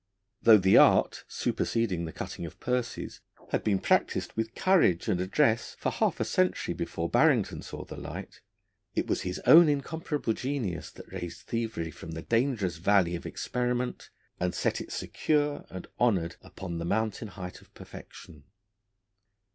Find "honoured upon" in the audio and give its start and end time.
15.99-16.79